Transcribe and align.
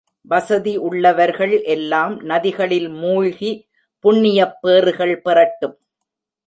வசதி 0.21 0.77
உள்ளவர்கள் 0.77 1.61
எல்லாம் 1.61 2.21
நதிகளில் 2.21 2.89
மூழ்கி, 2.89 3.67
புண்ணியப் 4.03 4.61
பேறுகள் 4.61 5.21
பெறட்டும். 5.21 5.79